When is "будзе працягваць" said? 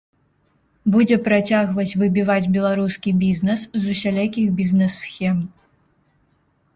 0.93-1.97